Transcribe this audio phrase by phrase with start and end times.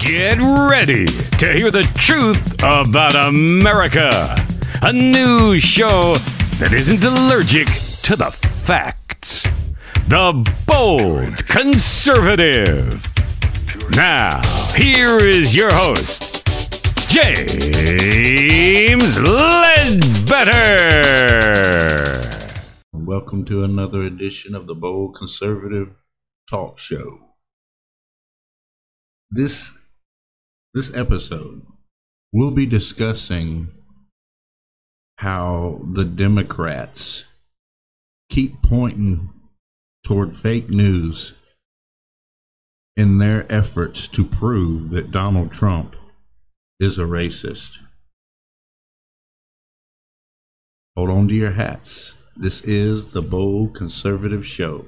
[0.00, 4.34] Get ready to hear the truth about America.
[4.80, 6.14] A news show
[6.58, 7.66] that isn't allergic
[8.04, 9.46] to the facts.
[10.08, 10.32] The
[10.66, 13.06] Bold Conservative.
[13.90, 14.40] Now,
[14.74, 16.48] here is your host,
[17.08, 20.50] James Ledbetter.
[22.94, 26.04] Welcome to another edition of the Bold Conservative
[26.48, 27.18] Talk Show.
[29.30, 29.72] This
[30.72, 31.62] this episode
[32.32, 33.68] we'll be discussing
[35.18, 37.24] how the Democrats
[38.28, 39.30] keep pointing
[40.04, 41.34] toward fake news
[42.96, 45.96] in their efforts to prove that Donald Trump
[46.78, 47.78] is a racist.
[50.96, 52.14] Hold on to your hats.
[52.36, 54.86] This is the Bold Conservative Show.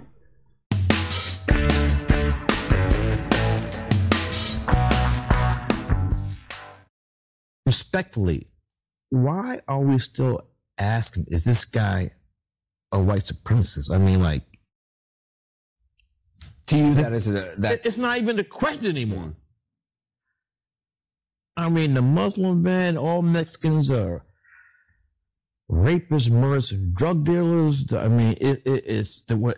[7.72, 8.48] Respectfully,
[9.08, 12.10] why are we still asking, is this guy
[12.92, 13.90] a white supremacist?
[13.90, 14.44] I mean, like,
[16.66, 19.32] to you that is a, that it's not even a question anymore.
[21.56, 24.22] I mean, the Muslim ban, all Mexicans are
[25.70, 27.90] rapists, murderers, drug dealers.
[27.94, 29.56] I mean, it, it, it's the what.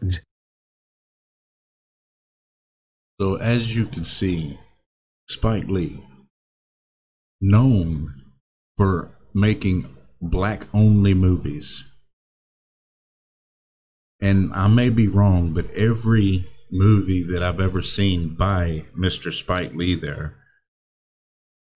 [3.21, 4.59] So, as you can see,
[5.29, 6.05] Spike Lee,
[7.45, 8.15] known
[8.77, 9.87] for making
[10.21, 11.85] black only movies.
[14.21, 19.31] And I may be wrong, but every movie that I've ever seen by Mr.
[19.31, 20.37] Spike Lee there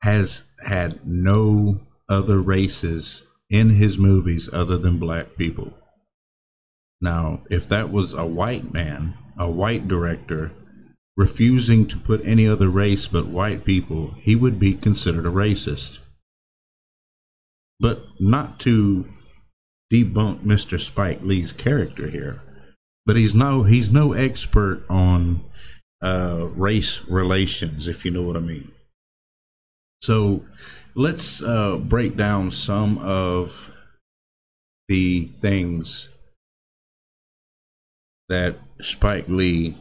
[0.02, 5.74] has had no other races in his movies other than black people.
[7.00, 10.52] Now, if that was a white man, a white director,
[11.18, 15.98] refusing to put any other race but white people, he would be considered a racist.
[17.80, 19.12] But not to
[19.92, 20.80] debunk Mr.
[20.80, 22.40] Spike Lee's character here,
[23.04, 25.44] but he's no he's no expert on
[26.00, 28.70] uh, race relations, if you know what I mean.
[30.00, 30.44] So
[30.94, 33.72] let's uh, break down some of
[34.86, 36.10] the things
[38.28, 39.76] that Spike Lee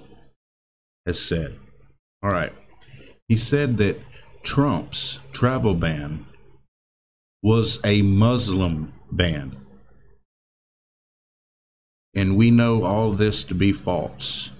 [1.07, 1.57] has said.
[2.21, 2.53] All right.
[3.27, 3.99] He said that
[4.43, 6.25] Trump's travel ban
[7.41, 9.55] was a Muslim ban.
[12.15, 14.51] And we know all this to be false.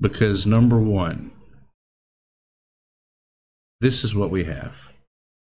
[0.00, 1.30] Because, number one,
[3.80, 4.74] this is what we have.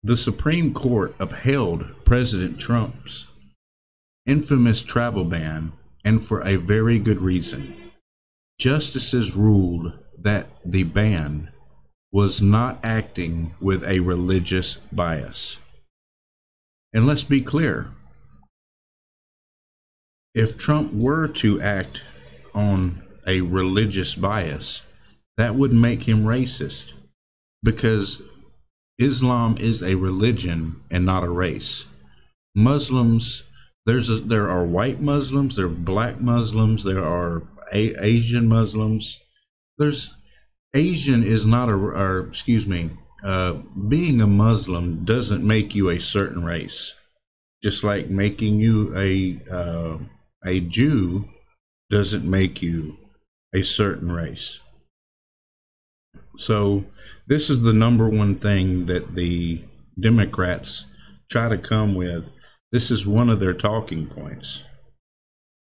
[0.02, 3.28] The Supreme Court upheld President Trump's
[4.26, 5.72] infamous travel ban,
[6.04, 7.83] and for a very good reason.
[8.58, 11.50] Justices ruled that the ban
[12.12, 15.56] was not acting with a religious bias.
[16.92, 17.90] And let's be clear
[20.34, 22.02] if Trump were to act
[22.54, 24.82] on a religious bias,
[25.36, 26.92] that would make him racist
[27.62, 28.22] because
[28.98, 31.86] Islam is a religion and not a race.
[32.54, 33.44] Muslims,
[33.86, 39.20] there's a, there are white Muslims, there are black Muslims, there are a- Asian Muslims.
[39.78, 40.14] There's
[40.74, 42.90] Asian is not a, or excuse me,
[43.24, 43.54] uh,
[43.88, 46.94] being a Muslim doesn't make you a certain race.
[47.62, 49.98] Just like making you a uh,
[50.44, 51.28] a Jew
[51.90, 52.98] doesn't make you
[53.54, 54.60] a certain race.
[56.36, 56.84] So
[57.26, 59.64] this is the number one thing that the
[59.98, 60.86] Democrats
[61.30, 62.28] try to come with.
[62.74, 64.64] This is one of their talking points.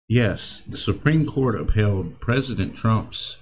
[0.08, 3.40] Yes, the Supreme Court upheld President Trump's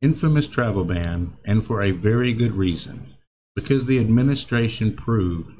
[0.00, 3.16] infamous travel ban, and for a very good reason,
[3.56, 5.50] because the administration proved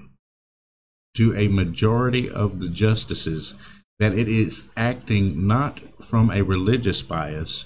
[1.16, 3.56] to a majority of the justices
[3.98, 7.64] that it is acting not from a religious bias,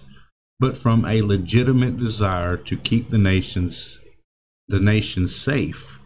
[0.58, 3.98] but from a legitimate desire to keep the nation's
[4.66, 6.00] the nation safe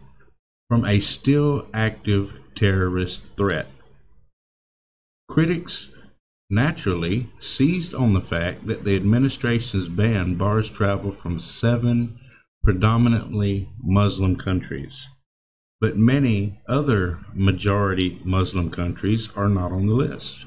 [0.68, 3.68] from a still active terrorist threat.
[5.28, 5.92] Critics
[6.50, 12.18] naturally seized on the fact that the administration's ban bars travel from seven
[12.64, 15.06] predominantly Muslim countries,
[15.80, 20.44] but many other majority Muslim countries are not on the list.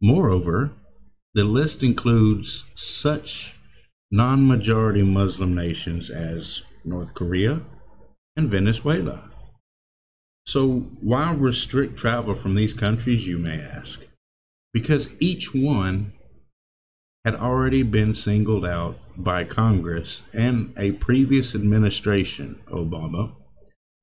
[0.00, 0.72] Moreover,
[1.34, 3.56] the list includes such
[4.12, 7.62] non majority Muslim nations as North Korea
[8.36, 9.30] and Venezuela.
[10.46, 14.06] So, why restrict travel from these countries, you may ask?
[14.76, 16.12] because each one
[17.24, 23.34] had already been singled out by Congress and a previous administration, Obama,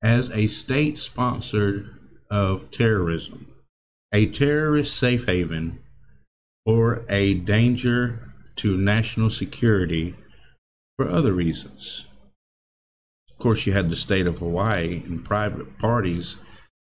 [0.02, 1.96] as a state sponsored
[2.28, 3.46] of terrorism,
[4.12, 5.78] a terrorist safe haven,
[6.66, 10.16] or a danger to national security
[10.96, 12.06] for other reasons.
[13.34, 16.36] Of course, you had the state of Hawaii and private parties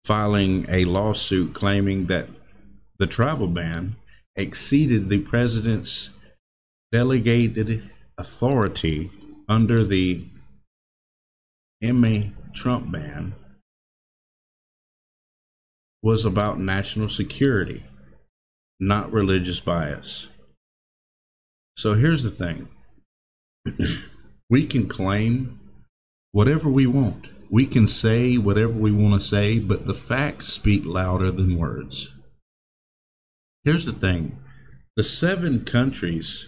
[0.05, 2.29] filing a lawsuit claiming that
[2.99, 3.95] the travel ban
[4.35, 6.11] exceeded the president's
[6.91, 9.11] delegated authority
[9.49, 10.25] under the
[11.81, 13.35] MA Trump ban
[16.01, 17.83] was about national security,
[18.79, 20.27] not religious bias.
[21.75, 22.69] So here's the thing
[24.49, 25.59] we can claim
[26.37, 27.29] whatever we want.
[27.49, 32.13] We can say whatever we want to say, but the facts speak louder than words.
[33.63, 34.37] Here's the thing
[34.95, 36.45] the seven countries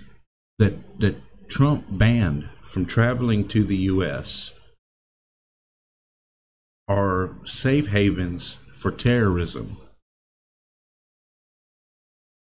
[0.59, 1.15] that, that
[1.47, 4.53] Trump banned from traveling to the U.S.
[6.87, 9.77] are safe havens for terrorism.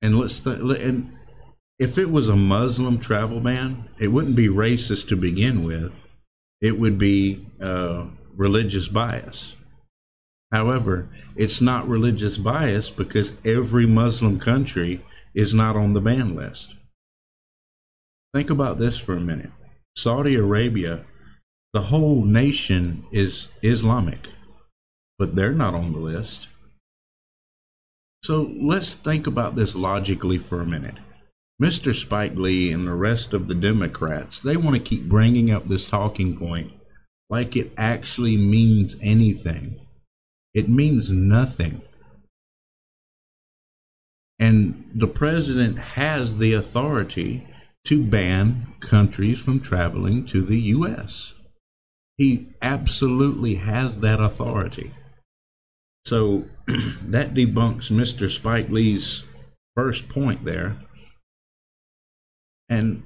[0.03, 1.17] And let's th- and
[1.79, 5.95] if it was a Muslim travel ban, it wouldn't be racist to begin with.
[6.61, 9.57] It would be uh, religious bias.
[10.51, 16.75] However, it's not religious bias because every Muslim country is not on the ban list.
[18.35, 19.51] Think about this for a minute.
[19.97, 21.05] Saudi Arabia,
[21.73, 24.29] the whole nation is Islamic,
[25.19, 26.49] but they're not on the list.
[28.23, 30.97] So let's think about this logically for a minute.
[31.61, 31.95] Mr.
[31.95, 35.89] Spike Lee and the rest of the Democrats, they want to keep bringing up this
[35.89, 36.73] talking point
[37.31, 39.81] like it actually means anything.
[40.55, 41.83] It means nothing.
[44.39, 47.47] And the president has the authority
[47.85, 51.35] to ban countries from traveling to the U.S.
[52.17, 54.95] He absolutely has that authority.
[56.05, 58.31] So that debunks Mr.
[58.31, 59.25] Spike Lee's
[59.75, 60.77] first point there.
[62.69, 63.03] And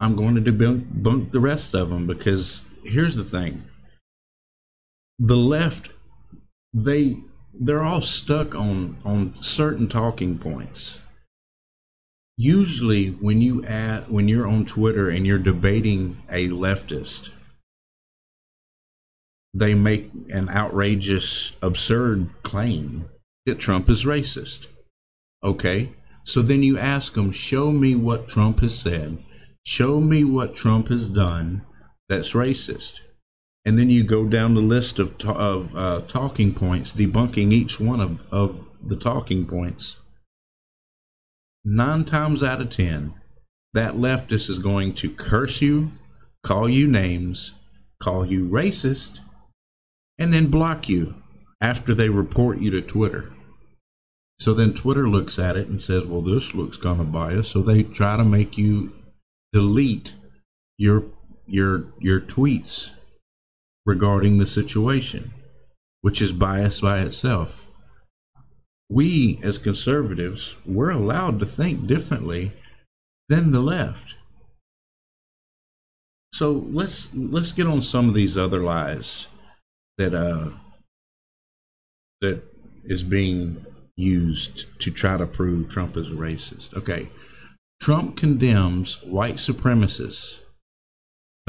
[0.00, 3.64] I'm going to debunk the rest of them because here's the thing.
[5.18, 5.90] The left
[6.72, 7.16] they
[7.52, 11.00] they're all stuck on on certain talking points.
[12.36, 17.30] Usually when you add when you're on twitter and you're debating a leftist
[19.52, 23.10] they make an outrageous absurd claim
[23.46, 24.68] that trump is racist.
[25.42, 25.92] Okay
[26.24, 29.18] so then you ask them show me what trump has said
[29.64, 31.64] show me what trump has done
[32.10, 33.00] that's racist.
[33.64, 38.00] And then you go down the list of, of uh, talking points, debunking each one
[38.00, 39.98] of, of the talking points.
[41.64, 43.14] Nine times out of ten,
[43.74, 45.92] that leftist is going to curse you,
[46.42, 47.52] call you names,
[48.02, 49.20] call you racist,
[50.18, 51.14] and then block you
[51.60, 53.32] after they report you to Twitter.
[54.40, 57.52] So then Twitter looks at it and says, well, this looks kind of biased.
[57.52, 58.92] So they try to make you
[59.52, 60.14] delete
[60.78, 61.04] your
[61.46, 62.92] your your tweets
[63.84, 65.32] regarding the situation,
[66.00, 67.66] which is biased by itself.
[68.88, 72.52] We as conservatives, we're allowed to think differently
[73.28, 74.14] than the left.
[76.32, 79.26] So let's let's get on some of these other lies
[79.98, 80.52] that uh
[82.22, 82.42] that
[82.84, 83.66] is being
[84.00, 86.74] used to try to prove Trump is a racist.
[86.74, 87.10] Okay.
[87.80, 90.40] Trump condemns white supremacists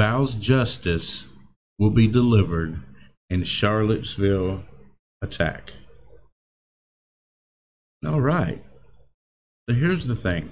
[0.01, 1.27] vows justice
[1.77, 2.81] will be delivered
[3.29, 4.63] in Charlottesville
[5.21, 5.73] attack.
[8.03, 8.63] All right.
[9.69, 10.51] So here's the thing.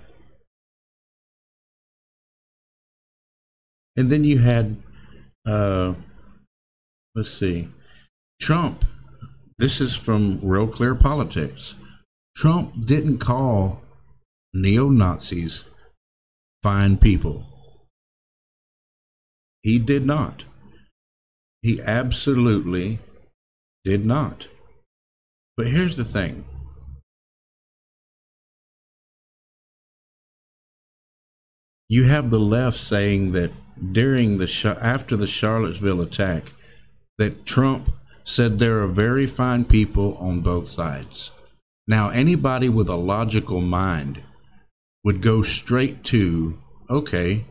[3.96, 4.78] And then you had,
[5.48, 5.96] uh,
[7.16, 7.70] let's see,
[8.40, 8.86] Trump.
[9.58, 11.74] This is from Real Clear Politics.
[12.40, 13.82] Trump didn't call
[14.54, 15.66] neo Nazis
[16.64, 17.46] fine people.
[19.62, 20.46] He did not.
[21.62, 23.00] He absolutely
[23.84, 24.48] did not.
[25.58, 26.46] But here's the thing.
[31.90, 33.52] You have the left saying that
[33.92, 36.54] during the after the Charlottesville attack
[37.18, 37.90] that Trump
[38.24, 41.32] said there are very fine people on both sides.
[41.90, 44.22] Now anybody with a logical mind
[45.04, 47.46] would go straight to okay,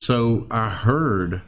[0.00, 1.42] so I heard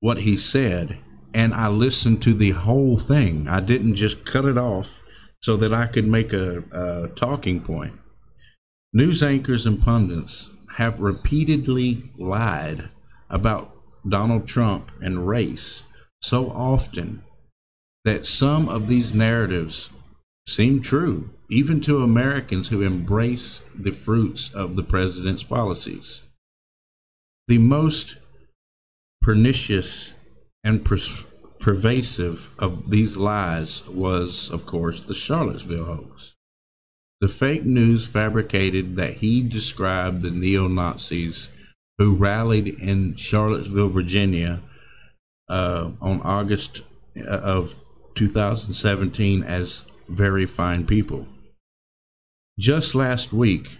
[0.00, 1.00] what he said
[1.34, 3.46] and I listened to the whole thing.
[3.46, 5.02] I didn't just cut it off
[5.42, 8.00] so that I could make a, a talking point.
[8.94, 12.88] News anchors and pundits have repeatedly lied
[13.28, 13.76] about
[14.08, 15.82] Donald Trump and race
[16.22, 17.22] so often
[18.06, 19.90] that some of these narratives
[20.46, 26.22] seem true, even to Americans who embrace the fruits of the president's policies.
[27.48, 28.16] The most
[29.20, 30.12] pernicious
[30.62, 30.98] and per-
[31.58, 36.34] pervasive of these lies was, of course, the Charlottesville hoax.
[37.20, 41.48] The fake news fabricated that he described the neo Nazis
[41.98, 44.60] who rallied in Charlottesville, Virginia
[45.48, 46.82] uh, on August
[47.16, 47.76] uh, of
[48.14, 51.28] 2017 as very fine people.
[52.58, 53.78] Just last week,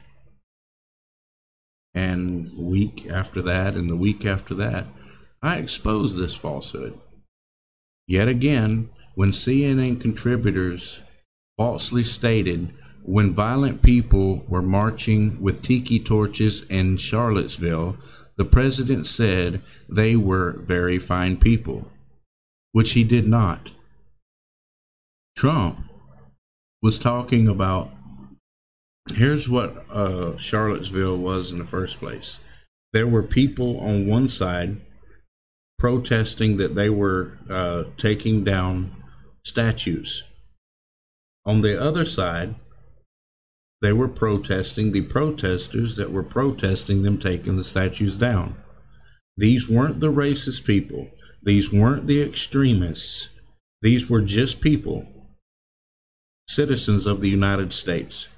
[1.94, 4.86] and week after that, and the week after that,
[5.42, 6.98] I exposed this falsehood.
[8.06, 11.00] Yet again, when CNN contributors
[11.56, 12.72] falsely stated
[13.04, 17.98] when violent people were marching with tiki torches in Charlottesville,
[18.36, 21.86] the president said they were very fine people,
[22.72, 23.70] which he did not.
[25.36, 25.90] Trump
[26.84, 27.90] was talking about
[29.14, 32.38] here's what uh, Charlottesville was in the first place.
[32.92, 34.82] There were people on one side
[35.78, 39.02] protesting that they were uh, taking down
[39.46, 40.24] statues.
[41.46, 42.54] On the other side,
[43.80, 48.56] they were protesting the protesters that were protesting them taking the statues down.
[49.38, 51.10] These weren't the racist people.
[51.42, 53.30] These weren't the extremists.
[53.80, 55.13] These were just people,
[56.46, 58.28] citizens of the United States.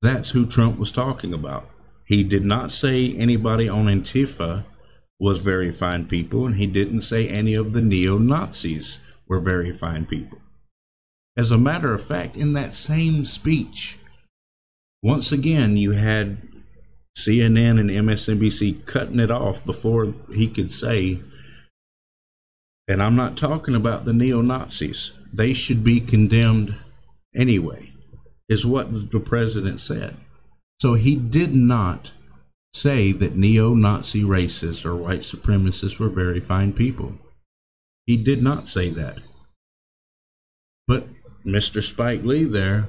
[0.00, 1.68] That's who Trump was talking about.
[2.04, 4.64] He did not say anybody on Antifa
[5.18, 9.72] was very fine people, and he didn't say any of the neo Nazis were very
[9.72, 10.38] fine people.
[11.36, 13.98] As a matter of fact, in that same speech,
[15.02, 16.42] once again, you had
[17.16, 21.20] CNN and MSNBC cutting it off before he could say,
[22.88, 26.76] and I'm not talking about the neo Nazis, they should be condemned
[27.34, 27.92] anyway,
[28.48, 30.16] is what the president said.
[30.80, 32.12] So he did not
[32.74, 37.14] say that neo Nazi racists or white supremacists were very fine people.
[38.06, 39.18] He did not say that.
[40.88, 41.06] But
[41.46, 41.82] Mr.
[41.82, 42.88] Spike Lee there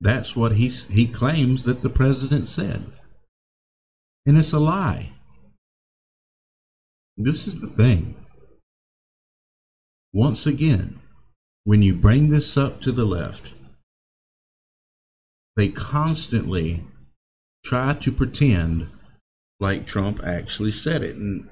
[0.00, 2.86] that's what he, he claims that the president said.
[4.26, 5.12] And it's a lie.
[7.16, 8.16] This is the thing.
[10.12, 11.00] Once again,
[11.64, 13.52] when you bring this up to the left,
[15.56, 16.84] they constantly
[17.64, 18.90] try to pretend
[19.58, 21.16] like Trump actually said it.
[21.16, 21.48] And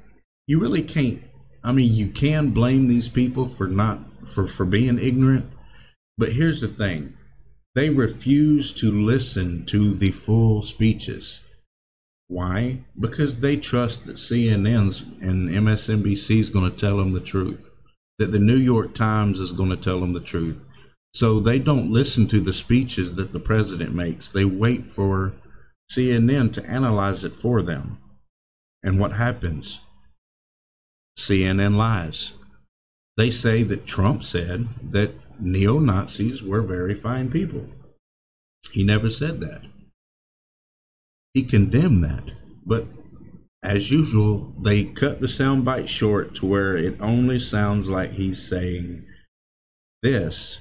[0.46, 1.22] you really can't,
[1.62, 5.52] I mean, you can blame these people for not, for, for being ignorant.
[6.16, 7.14] But here's the thing
[7.74, 11.40] they refuse to listen to the full speeches.
[12.26, 12.84] Why?
[12.98, 17.70] Because they trust that CNN's and MSNBC is going to tell them the truth,
[18.18, 20.64] that the New York Times is going to tell them the truth.
[21.14, 24.32] So they don't listen to the speeches that the president makes.
[24.32, 25.34] They wait for
[25.90, 27.98] CNN to analyze it for them.
[28.82, 29.80] And what happens?
[31.18, 32.32] CNN lies.
[33.16, 37.66] They say that Trump said that neo Nazis were very fine people.
[38.72, 39.62] He never said that.
[41.34, 42.30] He condemned that.
[42.64, 42.86] But
[43.62, 49.04] as usual, they cut the soundbite short to where it only sounds like he's saying
[50.02, 50.60] this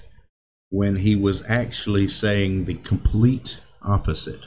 [0.69, 4.45] when he was actually saying the complete opposite.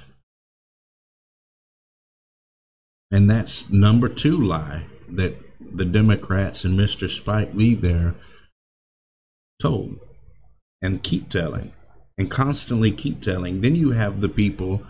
[3.11, 7.09] And that's number two lie that the Democrats and Mr.
[7.09, 8.15] Spike Lee there
[9.61, 9.99] told
[10.83, 11.73] and keep telling
[12.17, 13.61] and constantly keep telling.
[13.61, 14.83] Then you have the people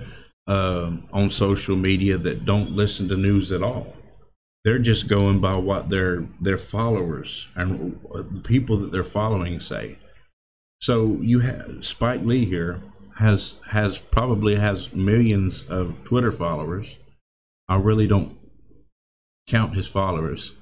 [0.47, 3.97] uh, on social media that don't listen to news at all.
[4.65, 9.97] They're just going by what their their followers and the people that they're following say.
[10.81, 12.83] So you have Spike Lee here
[13.19, 16.97] has has probably has millions of Twitter followers.
[17.69, 18.39] I really don't
[19.47, 20.55] count his followers.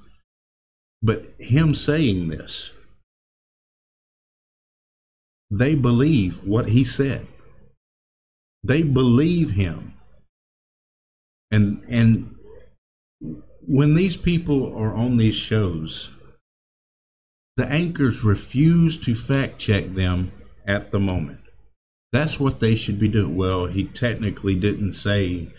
[1.01, 2.73] But him saying this
[5.49, 7.27] they believe what he said.
[8.63, 9.93] They believe him.
[11.49, 12.35] And and
[13.61, 16.11] when these people are on these shows,
[17.59, 20.31] the anchors refuse to fact check them
[20.65, 21.41] at the moment.
[22.13, 23.35] That's what they should be doing.
[23.35, 25.49] Well, he technically didn't say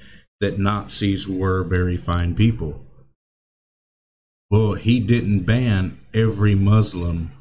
[0.40, 2.80] that Nazis were very fine people.
[4.50, 7.32] Well, he didn't ban every Muslim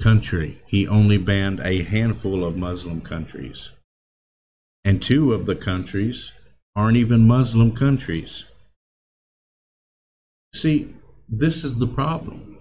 [0.00, 0.62] country.
[0.68, 3.72] He only banned a handful of Muslim countries.
[4.84, 6.32] And two of the countries
[6.76, 8.44] aren't even Muslim countries.
[10.54, 10.94] See,
[11.28, 12.53] this is the problem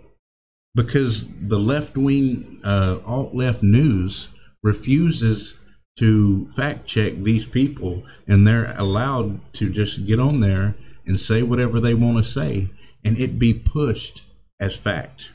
[0.75, 4.29] because the left wing, uh, alt left news
[4.63, 5.57] refuses
[5.97, 10.75] to fact check these people and they're allowed to just get on there
[11.05, 12.69] and say whatever they want to say
[13.03, 14.23] and it be pushed
[14.59, 15.31] as fact.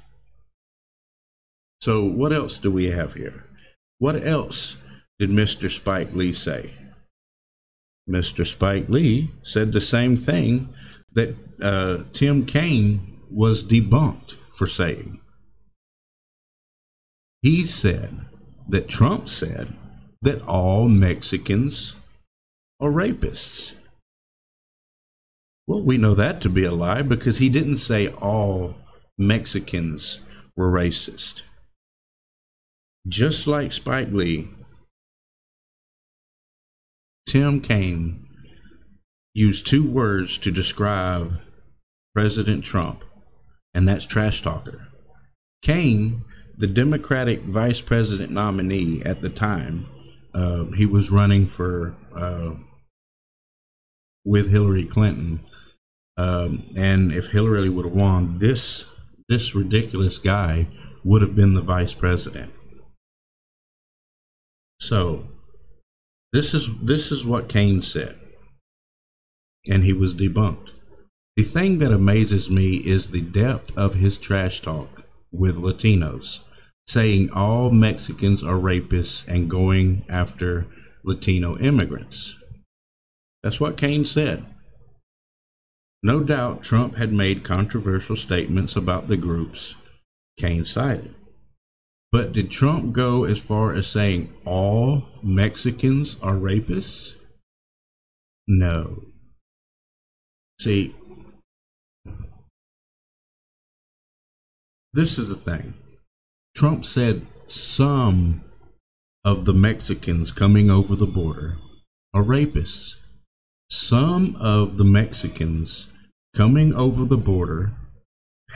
[1.81, 3.45] So, what else do we have here?
[3.99, 4.77] What else
[5.19, 5.71] did Mr.
[5.71, 6.75] Spike Lee say?
[8.09, 8.47] Mr.
[8.47, 10.75] Spike Lee said the same thing
[11.13, 15.21] that uh, Tim Kaine was debunked for saying.
[17.43, 18.27] He said
[18.69, 19.75] that Trump said
[20.23, 21.95] that all Mexicans
[22.81, 23.75] are rapists.
[25.67, 28.77] Well, we know that to be a lie because he didn't say all
[29.17, 30.21] Mexicans
[30.57, 31.43] were racist.
[33.07, 34.49] Just like Spike Lee,
[37.27, 38.27] Tim Kaine
[39.35, 41.41] used two words to describe
[42.15, 43.05] President Trump,
[43.75, 44.89] and that's trash talker.
[45.63, 46.25] Kaine,
[46.59, 49.87] the Democratic vice president nominee at the time,
[50.35, 52.55] uh, he was running for uh,
[54.25, 55.41] with Hillary Clinton,
[56.17, 58.87] um, and if Hillary would have won, this
[59.29, 60.67] this ridiculous guy
[61.05, 62.53] would have been the vice president.
[64.81, 65.29] So,
[66.33, 68.17] this is this is what Kaine said,
[69.71, 70.71] and he was debunked.
[71.37, 76.41] The thing that amazes me is the depth of his trash talk with Latinos
[76.89, 80.67] saying all Mexicans are rapists and going after
[81.05, 82.37] Latino immigrants.
[83.43, 84.47] That's what Kaine said.
[86.03, 89.75] No doubt Trump had made controversial statements about the groups
[90.41, 91.15] Kaine cited.
[92.11, 97.17] But did Trump go as far as saying all Mexicans are rapists?
[98.47, 99.03] No.
[100.59, 100.97] See,
[104.95, 105.75] this is the thing.
[106.59, 108.43] Trump said some
[109.25, 111.57] of the Mexicans coming over the border
[112.13, 112.97] are rapists.
[113.71, 115.87] Some of the Mexicans
[116.35, 117.75] coming over the border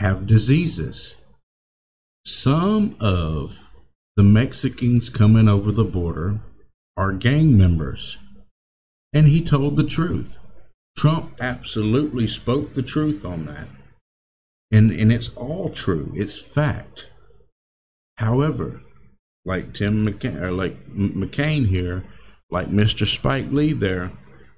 [0.00, 1.14] have diseases.
[2.24, 3.70] Some of
[4.16, 6.40] the Mexicans coming over the border
[6.96, 8.18] are gang members.
[9.12, 10.38] And he told the truth.
[10.98, 13.68] Trump absolutely spoke the truth on that.
[14.72, 17.10] And, and it's all true, it's fact.
[18.18, 18.82] However,
[19.44, 22.04] like Tim McCain, or like McCain here,
[22.50, 23.06] like Mr.
[23.06, 24.12] Spike Lee there,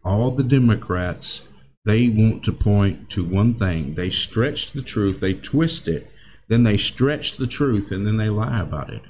[0.05, 1.43] all the Democrats,
[1.85, 3.95] they want to point to one thing.
[3.95, 6.11] They stretch the truth, they twist it,
[6.49, 9.03] then they stretch the truth, and then they lie about it.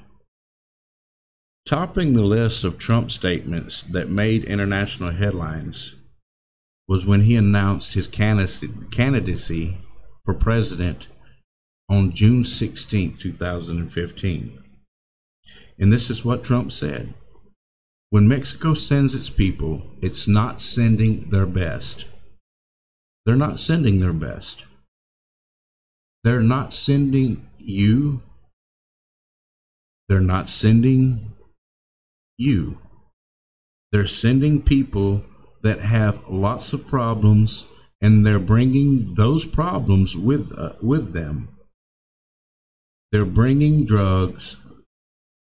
[1.65, 5.95] Topping the list of Trump statements that made international headlines
[6.87, 9.77] was when he announced his candidacy
[10.23, 11.07] for president
[11.89, 14.63] on June 16, 2015.
[15.77, 17.13] And this is what Trump said
[18.09, 22.05] When Mexico sends its people, it's not sending their best.
[23.25, 24.65] They're not sending their best.
[26.23, 28.21] They're not sending you.
[30.07, 31.33] They're not sending
[32.37, 32.79] you.
[33.91, 35.23] They're sending people
[35.61, 37.65] that have lots of problems
[38.01, 41.54] and they're bringing those problems with uh, with them
[43.15, 44.57] they're bringing drugs.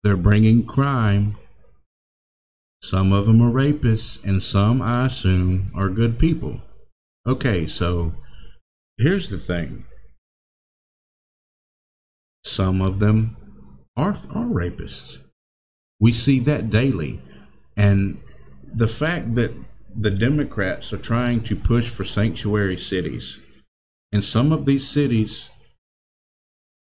[0.01, 1.35] They're bringing crime.
[2.81, 6.61] Some of them are rapists, and some, I assume, are good people.
[7.27, 8.15] Okay, so
[8.97, 9.83] here's the thing
[12.45, 13.35] some of them
[13.97, 15.17] are, are rapists.
[15.99, 17.21] We see that daily.
[17.75, 18.21] And
[18.73, 19.53] the fact that
[19.93, 23.37] the Democrats are trying to push for sanctuary cities,
[24.13, 25.49] and some of these cities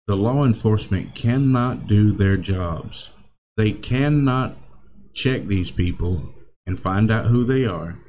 [0.07, 3.11] the law enforcement cannot do their jobs.
[3.57, 4.57] They cannot
[5.13, 6.33] check these people
[6.65, 7.99] and find out who they are.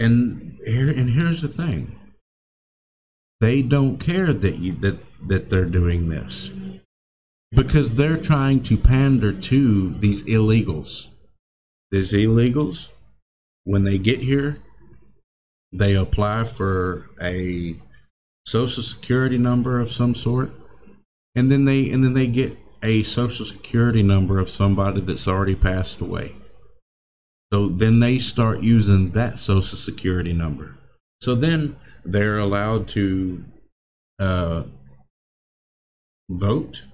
[0.00, 1.98] And here and here's the thing.
[3.40, 6.50] They don't care that you that that they're doing this.
[7.50, 11.08] Because they're trying to pander to these illegals.
[11.90, 12.88] These illegals,
[13.64, 14.58] when they get here,
[15.72, 17.80] they apply for a
[18.48, 20.52] social security number of some sort
[21.34, 25.54] and then they and then they get a social security number of somebody that's already
[25.54, 26.34] passed away
[27.52, 30.78] so then they start using that social security number
[31.20, 33.44] so then they're allowed to
[34.18, 34.64] uh,
[36.30, 36.84] vote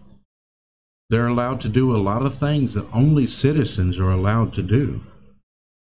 [1.11, 5.05] They're allowed to do a lot of things that only citizens are allowed to do.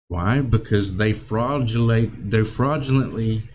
[0.09, 0.41] Why?
[0.41, 3.49] Because they fraudulate they fraudulently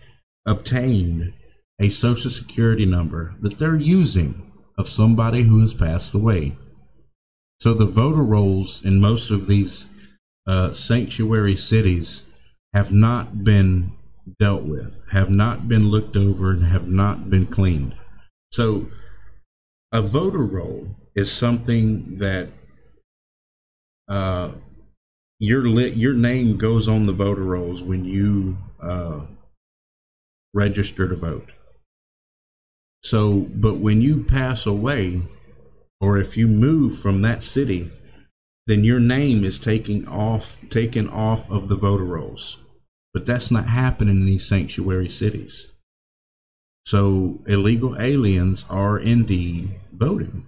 [0.45, 1.33] obtained
[1.79, 6.57] a social security number that they're using of somebody who has passed away.
[7.59, 9.87] So the voter rolls in most of these
[10.45, 12.25] uh, sanctuary cities
[12.73, 13.93] have not been
[14.39, 17.95] dealt with, have not been looked over, and have not been cleaned.
[18.51, 18.89] So
[19.91, 22.49] a voter roll is something that
[24.07, 24.51] uh,
[25.39, 29.21] your lit, your name goes on the voter rolls when you uh,
[30.53, 31.51] register to vote.
[33.03, 35.23] So, but when you pass away,
[35.99, 37.91] or if you move from that city,
[38.67, 42.59] then your name is taken off taken off of the voter rolls.
[43.13, 45.67] But that's not happening in these sanctuary cities.
[46.85, 50.47] So illegal aliens are indeed voting.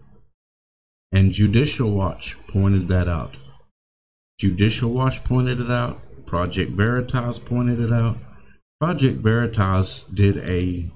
[1.12, 3.38] And Judicial Watch pointed that out.
[4.40, 6.02] Judicial Watch pointed it out.
[6.26, 8.18] Project Veritas pointed it out.
[8.82, 10.92] Project Veritas did a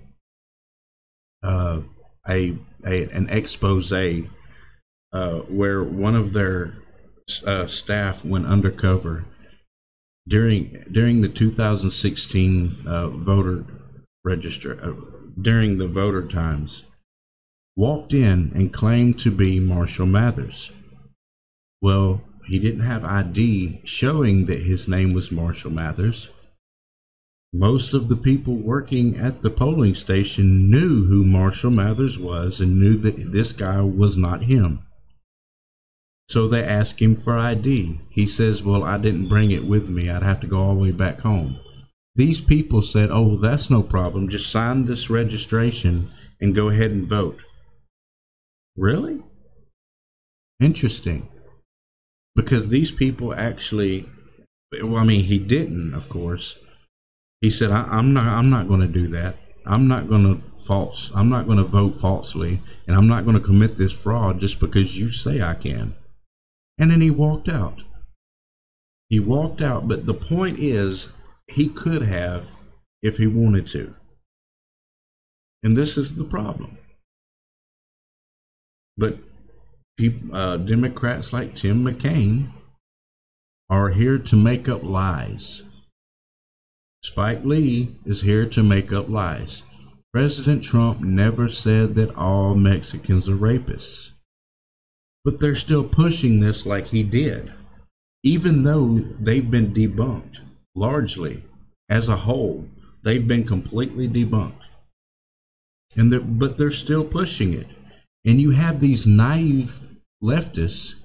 [1.43, 1.82] uh,
[2.28, 6.75] a, a an expose uh, where one of their
[7.45, 9.25] uh, staff went undercover
[10.28, 13.65] during during the 2016 uh, voter
[14.23, 14.93] register uh,
[15.41, 16.84] during the voter times
[17.75, 20.73] walked in and claimed to be Marshall Mathers.
[21.82, 26.30] Well, he didn't have ID showing that his name was Marshall Mathers.
[27.53, 32.79] Most of the people working at the polling station knew who Marshall Mathers was and
[32.79, 34.85] knew that this guy was not him.
[36.27, 38.01] So they asked him for ID.
[38.12, 40.12] He says, Well, I didn't bring it with me.
[40.12, 41.59] I'd have to go all the way back home.
[42.15, 44.29] These people said, Oh, that's no problem.
[44.29, 47.41] Just sign this registration and go ahead and vote.
[48.77, 49.23] Really?
[50.59, 51.29] Interesting.
[52.35, 54.07] Because these people actually,
[54.71, 56.59] well, I mean, he didn't, of course.
[57.41, 59.38] He said, I, am not, I'm not going to do that.
[59.65, 61.12] I'm not going to false.
[61.15, 64.60] I'm not going to vote falsely, and I'm not going to commit this fraud just
[64.60, 65.95] because you say I can.
[66.78, 67.84] And then he walked out.
[69.10, 71.10] He walked out, but the point is,
[71.47, 72.56] he could have
[73.02, 73.95] if he wanted to.
[75.63, 76.78] And this is the problem.
[78.97, 79.19] But
[79.97, 82.52] people, uh, Democrats like Tim McCain
[83.69, 85.63] are here to make up lies.
[87.01, 89.63] Spike Lee is here to make up lies.
[90.12, 94.12] President Trump never said that all Mexicans are rapists.
[95.23, 97.53] But they're still pushing this like he did,
[98.23, 100.39] even though they've been debunked
[100.75, 101.43] largely
[101.88, 102.67] as a whole.
[103.03, 104.55] They've been completely debunked.
[105.95, 107.67] And they're, but they're still pushing it.
[108.25, 109.79] And you have these naive
[110.21, 110.95] leftists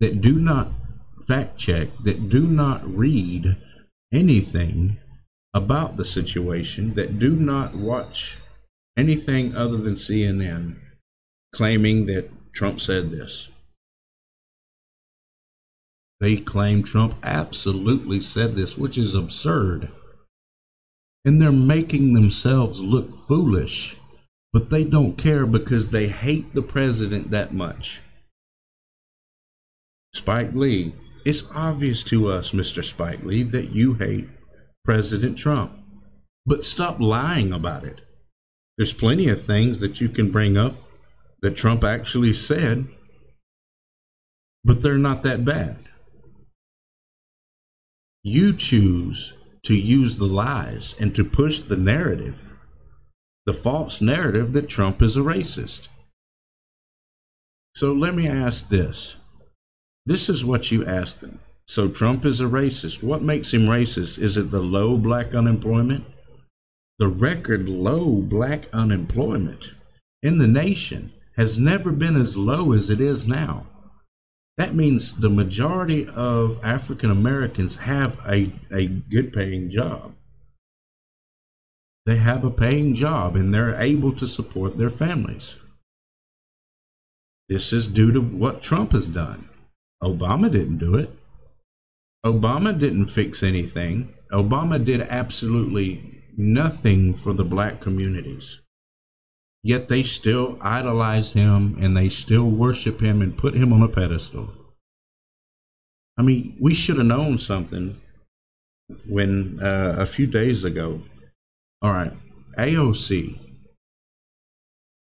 [0.00, 0.72] that do not
[1.26, 3.56] fact check, that do not read
[4.12, 4.98] anything
[5.56, 8.38] about the situation, that do not watch
[8.94, 10.76] anything other than CNN,
[11.54, 13.48] claiming that Trump said this.
[16.20, 19.90] They claim Trump absolutely said this, which is absurd.
[21.24, 23.96] And they're making themselves look foolish,
[24.52, 28.02] but they don't care because they hate the president that much.
[30.14, 32.84] Spike Lee, it's obvious to us, Mr.
[32.84, 34.28] Spike Lee, that you hate
[34.86, 35.72] President Trump.
[36.46, 38.00] But stop lying about it.
[38.78, 40.76] There's plenty of things that you can bring up
[41.42, 42.86] that Trump actually said,
[44.64, 45.78] but they're not that bad.
[48.22, 52.56] You choose to use the lies and to push the narrative,
[53.44, 55.88] the false narrative that Trump is a racist.
[57.74, 59.16] So let me ask this.
[60.04, 61.40] This is what you asked them.
[61.68, 63.02] So Trump is a racist.
[63.02, 64.18] What makes him racist?
[64.18, 66.04] Is it the low black unemployment?
[66.98, 69.72] The record low black unemployment
[70.22, 73.66] in the nation has never been as low as it is now.
[74.56, 80.14] That means the majority of African Americans have a, a good paying job.
[82.06, 85.56] They have a paying job and they're able to support their families.
[87.48, 89.48] This is due to what Trump has done.
[90.02, 91.10] Obama didn't do it.
[92.26, 94.12] Obama didn't fix anything.
[94.32, 98.60] Obama did absolutely nothing for the black communities.
[99.62, 103.88] Yet they still idolize him and they still worship him and put him on a
[103.88, 104.50] pedestal.
[106.18, 108.00] I mean, we should have known something
[109.08, 111.02] when uh, a few days ago.
[111.82, 112.12] All right,
[112.58, 113.38] AOC,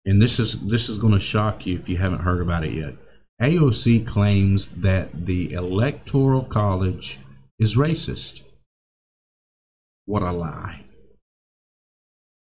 [0.04, 2.72] and this is this is going to shock you if you haven't heard about it
[2.72, 2.94] yet.
[3.40, 7.18] AOC claims that the Electoral College
[7.58, 8.42] is racist.
[10.06, 10.84] What a lie.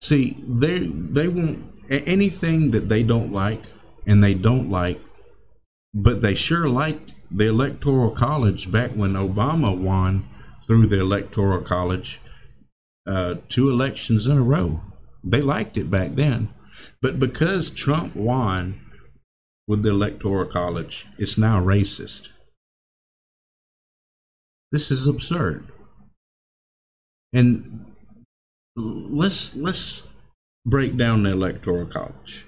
[0.02, 3.62] See, they they won't anything that they don't like
[4.06, 5.00] and they don't like,
[5.94, 10.28] but they sure liked the Electoral College back when Obama won
[10.66, 12.20] through the Electoral College
[13.06, 14.82] uh, two elections in a row.
[15.24, 16.50] They liked it back then.
[17.00, 18.80] But because Trump won
[19.66, 22.28] with the Electoral College, it's now racist.
[24.72, 25.68] This is absurd.
[27.32, 27.86] And
[28.76, 30.06] let's let's
[30.64, 32.46] break down the Electoral College.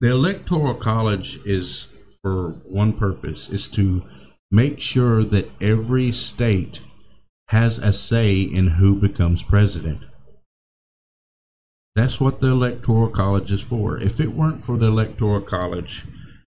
[0.00, 1.88] The Electoral College is
[2.22, 4.04] for one purpose is to
[4.50, 6.82] make sure that every state
[7.48, 10.02] has a say in who becomes president.
[11.94, 13.98] That's what the Electoral College is for.
[13.98, 16.04] If it weren't for the Electoral College,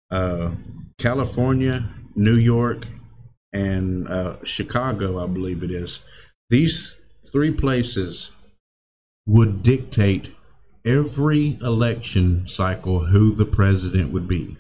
[0.09, 0.55] uh,
[0.97, 2.87] California, New York,
[3.53, 6.01] and uh, Chicago, I believe it is,
[6.49, 6.97] these
[7.31, 8.31] three places
[9.27, 10.33] would dictate
[10.83, 14.57] every election cycle who the president would be.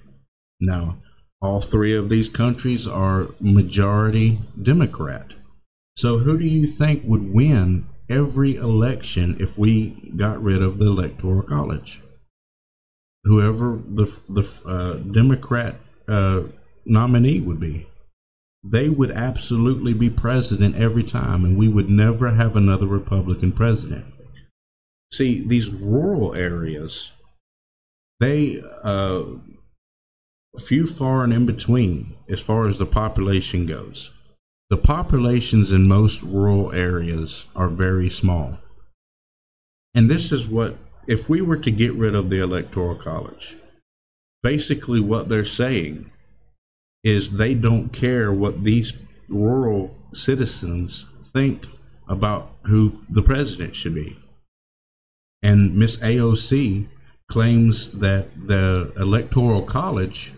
[0.59, 0.97] Now,
[1.41, 5.33] all three of these countries are majority Democrat.
[5.95, 10.85] So, who do you think would win every election if we got rid of the
[10.85, 12.01] Electoral College?
[13.23, 15.75] Whoever the the uh, Democrat
[16.07, 16.43] uh,
[16.85, 17.87] nominee would be,
[18.63, 24.05] they would absolutely be president every time, and we would never have another Republican president.
[25.11, 27.11] See, these rural areas,
[28.19, 29.23] they uh,
[30.57, 34.11] few far and in between as far as the population goes
[34.69, 38.57] the populations in most rural areas are very small.
[39.95, 40.77] And this is what,
[41.07, 43.55] if we were to get rid of the Electoral College,
[44.43, 46.11] basically what they're saying
[47.03, 48.93] is they don't care what these
[49.29, 51.65] rural citizens think
[52.07, 54.17] about who the president should be.
[55.41, 56.87] And Miss AOC
[57.27, 60.33] claims that the Electoral College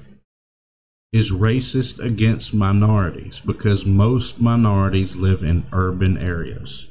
[1.11, 6.87] is racist against minorities because most minorities live in urban areas.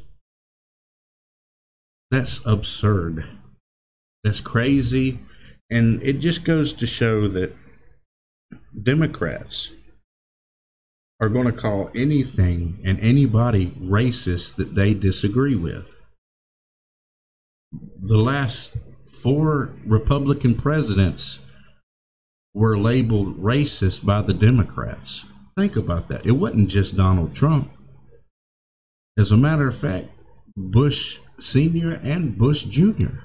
[2.11, 3.26] That's absurd.
[4.24, 5.20] That's crazy.
[5.70, 7.54] And it just goes to show that
[8.83, 9.72] Democrats
[11.20, 15.94] are going to call anything and anybody racist that they disagree with.
[18.00, 21.40] The last four Republican presidents
[22.55, 25.25] were labeled racist by the Democrats.
[25.55, 26.27] Think about that.
[26.27, 27.71] It wasn't just Donald Trump.
[29.19, 30.11] As a matter of fact,
[30.57, 31.95] Bush Sr.
[32.03, 33.21] and Bush Jr.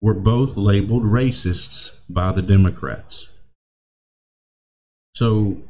[0.00, 3.28] were both labeled racists by the Democrats.
[5.14, 5.62] So,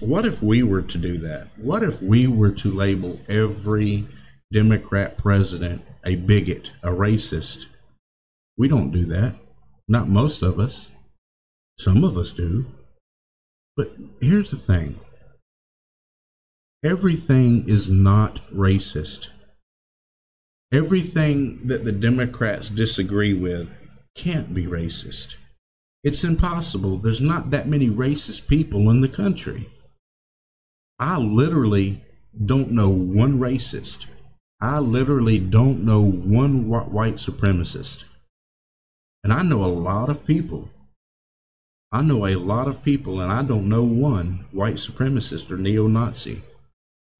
[0.00, 1.48] what if we were to do that?
[1.56, 4.06] What if we were to label every
[4.52, 7.66] Democrat president a bigot, a racist?
[8.56, 9.36] We don't do that.
[9.88, 10.88] Not most of us.
[11.78, 12.66] Some of us do.
[13.76, 14.98] But here's the thing
[16.82, 19.28] everything is not racist.
[20.72, 23.70] Everything that the Democrats disagree with
[24.14, 25.36] can't be racist.
[26.02, 26.98] It's impossible.
[26.98, 29.68] There's not that many racist people in the country.
[30.98, 32.02] I literally
[32.44, 34.06] don't know one racist.
[34.60, 38.04] I literally don't know one white supremacist.
[39.22, 40.70] And I know a lot of people
[41.92, 45.86] I know a lot of people, and I don't know one white supremacist or neo
[45.86, 46.42] Nazi.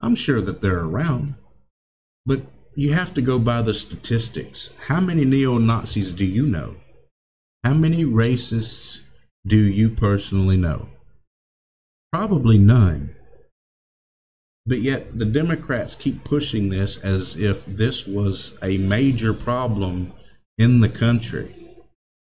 [0.01, 1.35] I'm sure that they're around,
[2.25, 2.43] but
[2.75, 4.71] you have to go by the statistics.
[4.89, 6.77] How many neo Nazis do you know?
[7.65, 9.01] How many racists
[9.47, 10.89] do you personally know?
[12.13, 13.15] Probably none.
[14.67, 20.13] But yet, the Democrats keep pushing this as if this was a major problem
[20.59, 21.55] in the country.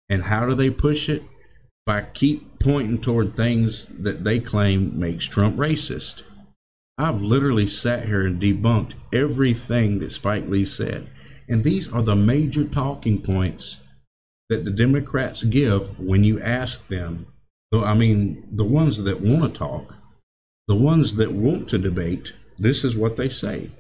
[0.09, 1.23] And how do they push it?
[1.85, 6.23] By keep pointing toward things that they claim makes Trump racist.
[6.97, 11.09] I've literally sat here and debunked everything that Spike Lee said.
[11.49, 13.77] And these are the major talking points
[14.49, 17.27] that the Democrats give when you ask them.
[17.71, 19.95] Though I mean, the ones that want to talk,
[20.67, 23.71] the ones that want to debate, this is what they say.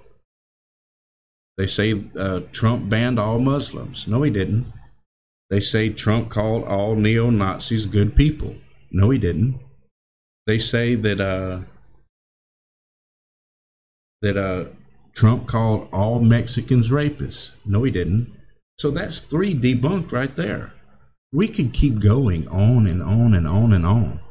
[1.57, 4.07] They say uh, Trump banned all Muslims.
[4.07, 4.73] No, he didn't.
[5.51, 8.55] They say Trump called all neo Nazis good people.
[8.89, 9.59] No, he didn't.
[10.47, 11.63] They say that uh,
[14.21, 14.69] that uh,
[15.13, 17.51] Trump called all Mexicans rapists.
[17.65, 18.33] No, he didn't.
[18.79, 20.73] So that's three debunked right there.
[21.33, 24.21] We could keep going on and on and on and on.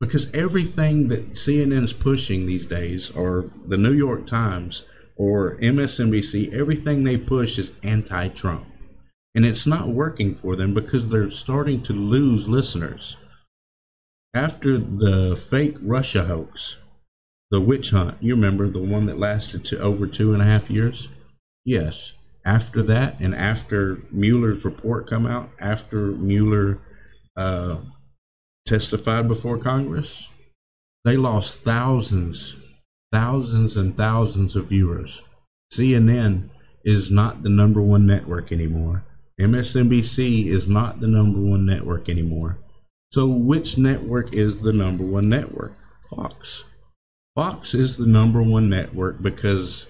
[0.00, 4.84] Because everything that CNN's pushing these days, or the New York Times,
[5.16, 8.66] or MSNBC, everything they push is anti Trump.
[9.36, 13.18] And it's not working for them because they're starting to lose listeners.
[14.32, 16.78] After the fake Russia hoax,
[17.50, 20.70] the witch hunt, you remember the one that lasted to over two and a half
[20.70, 21.08] years?
[21.66, 22.14] Yes.
[22.46, 26.80] After that, and after Mueller's report come out, after Mueller
[27.36, 27.80] uh,
[28.66, 30.28] testified before Congress,
[31.04, 32.56] they lost thousands,
[33.12, 35.20] thousands and thousands of viewers.
[35.74, 36.48] CNN
[36.84, 39.04] is not the number one network anymore.
[39.40, 42.58] MSNBC is not the number one network anymore.
[43.12, 45.76] So, which network is the number one network?
[46.10, 46.64] Fox.
[47.34, 49.86] Fox is the number one network because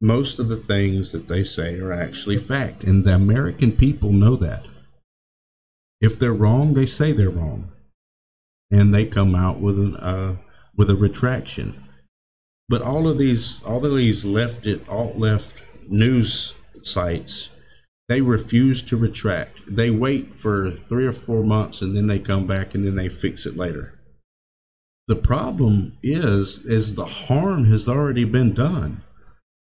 [0.00, 4.34] most of the things that they say are actually fact, and the American people know
[4.36, 4.66] that.
[6.00, 7.72] If they're wrong, they say they're wrong,
[8.70, 10.36] and they come out with an uh,
[10.76, 11.82] with a retraction.
[12.68, 16.54] But all of these, all of these left it alt left news
[16.86, 17.50] sites,
[18.08, 19.60] they refuse to retract.
[19.66, 23.08] They wait for three or four months and then they come back and then they
[23.08, 23.98] fix it later.
[25.06, 29.02] The problem is, is the harm has already been done.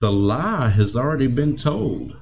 [0.02, 2.18] The lie has already been told.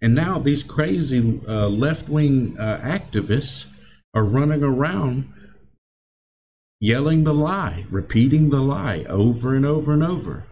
[0.00, 3.66] And now these crazy uh, left wing uh, activists
[4.14, 5.32] are running around
[6.80, 10.44] yelling the lie, repeating the lie over and over and over.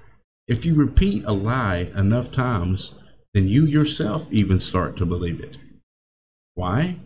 [0.48, 2.94] If you repeat a lie enough times,
[3.34, 5.58] then you yourself even start to believe it.
[6.54, 7.00] Why?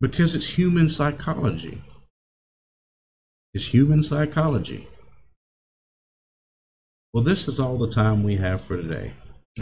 [0.00, 1.82] Because it's human psychology.
[3.54, 4.88] It's human psychology.
[7.12, 9.12] Well, this is all the time we have for today.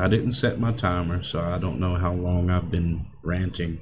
[0.01, 3.81] I didn't set my timer, so I don't know how long I've been ranting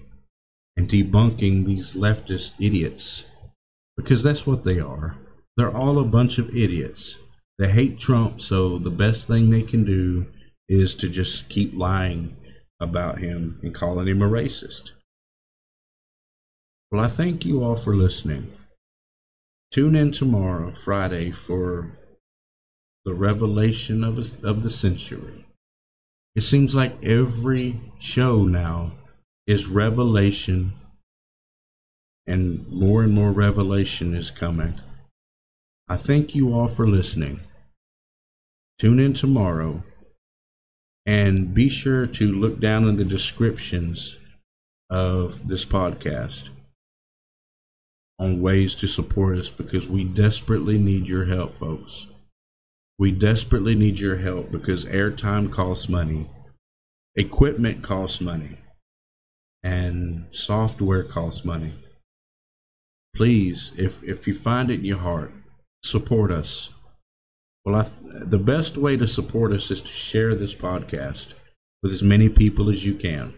[0.76, 3.24] and debunking these leftist idiots
[3.96, 5.16] because that's what they are.
[5.56, 7.18] They're all a bunch of idiots.
[7.60, 10.26] They hate Trump, so the best thing they can do
[10.70, 12.36] is to just keep lying
[12.78, 14.92] about him and calling him a racist.
[16.90, 18.52] Well, I thank you all for listening.
[19.72, 21.98] Tune in tomorrow, Friday, for
[23.04, 25.44] the revelation of, a, of the century.
[26.36, 28.92] It seems like every show now
[29.48, 30.74] is revelation,
[32.28, 34.80] and more and more revelation is coming.
[35.88, 37.40] I thank you all for listening.
[38.78, 39.82] Tune in tomorrow
[41.10, 44.16] and be sure to look down in the descriptions
[44.88, 46.50] of this podcast
[48.20, 52.06] on ways to support us because we desperately need your help, folks.
[52.96, 56.30] We desperately need your help because airtime costs money,
[57.16, 58.58] equipment costs money,
[59.64, 61.74] and software costs money.
[63.16, 65.32] Please, if, if you find it in your heart,
[65.82, 66.70] support us
[67.70, 71.34] well, th- the best way to support us is to share this podcast
[71.82, 73.34] with as many people as you can.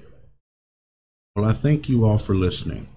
[1.36, 2.88] Well, I thank you all for listening.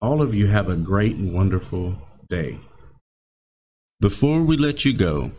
[0.00, 1.96] All of you have a great and wonderful
[2.28, 2.60] day.
[4.00, 5.32] Before we let you go,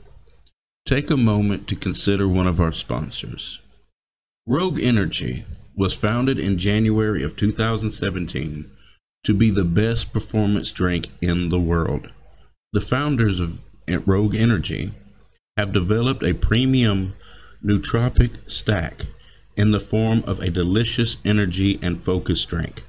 [0.85, 3.61] take a moment to consider one of our sponsors.
[4.45, 8.71] Rogue Energy was founded in January of 2017
[9.23, 12.09] to be the best performance drink in the world.
[12.73, 14.93] The founders of Rogue Energy
[15.57, 17.13] have developed a premium
[17.63, 19.05] nootropic stack
[19.55, 22.83] in the form of a delicious energy and focus drink.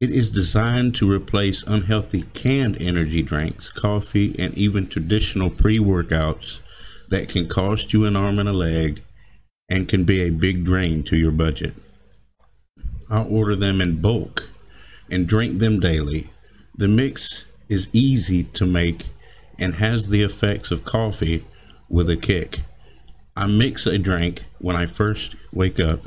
[0.00, 6.58] It is designed to replace unhealthy canned energy drinks, coffee, and even traditional pre workouts
[7.08, 9.02] that can cost you an arm and a leg
[9.68, 11.74] and can be a big drain to your budget.
[13.10, 14.50] I'll order them in bulk
[15.10, 16.30] and drink them daily.
[16.76, 19.06] The mix is easy to make
[19.58, 21.46] and has the effects of coffee
[21.88, 22.60] with a kick.
[23.36, 26.06] I mix a drink when I first wake up,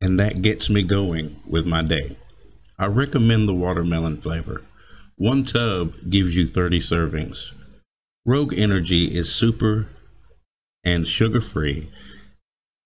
[0.00, 2.16] and that gets me going with my day.
[2.78, 4.62] I recommend the watermelon flavor.
[5.16, 7.52] One tub gives you 30 servings.
[8.26, 9.88] Rogue Energy is super
[10.82, 11.90] and sugar free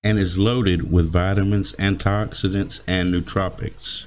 [0.03, 4.05] and is loaded with vitamins, antioxidants, and nootropics.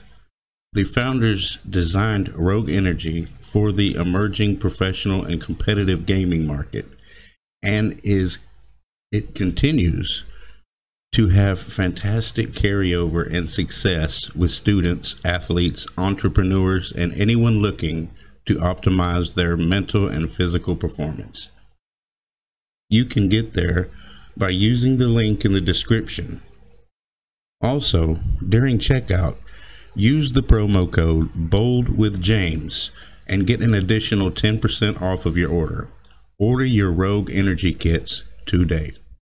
[0.74, 6.86] The founders designed Rogue Energy for the emerging professional and competitive gaming market
[7.62, 8.40] and is
[9.12, 10.24] it continues
[11.14, 18.10] to have fantastic carryover and success with students, athletes, entrepreneurs, and anyone looking
[18.46, 21.52] to optimize their mental and physical performance.
[22.90, 23.90] You can get there
[24.38, 26.42] by using the link in the description.
[27.62, 28.18] Also,
[28.48, 29.36] during checkout,
[29.96, 32.92] Use the promo code BOLD with James
[33.28, 35.90] and get an additional 10% off of your order.
[36.38, 38.94] Order your Rogue Energy kits today.